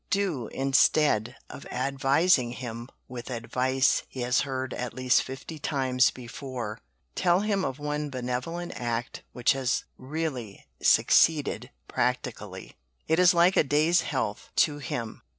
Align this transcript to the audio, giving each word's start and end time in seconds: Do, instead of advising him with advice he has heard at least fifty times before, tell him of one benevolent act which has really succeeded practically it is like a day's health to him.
Do, 0.09 0.47
instead 0.47 1.35
of 1.47 1.67
advising 1.67 2.53
him 2.53 2.89
with 3.07 3.29
advice 3.29 4.01
he 4.09 4.21
has 4.21 4.39
heard 4.41 4.73
at 4.73 4.95
least 4.95 5.21
fifty 5.21 5.59
times 5.59 6.09
before, 6.09 6.79
tell 7.13 7.41
him 7.41 7.63
of 7.63 7.77
one 7.77 8.09
benevolent 8.09 8.71
act 8.75 9.21
which 9.31 9.51
has 9.51 9.83
really 9.99 10.65
succeeded 10.81 11.69
practically 11.87 12.75
it 13.07 13.19
is 13.19 13.35
like 13.35 13.55
a 13.55 13.63
day's 13.63 14.01
health 14.01 14.49
to 14.55 14.79
him. 14.79 15.21